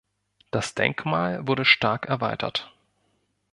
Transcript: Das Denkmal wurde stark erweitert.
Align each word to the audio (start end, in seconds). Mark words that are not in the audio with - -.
Das 0.49 0.73
Denkmal 0.73 1.45
wurde 1.45 1.63
stark 1.63 2.07
erweitert. 2.07 2.73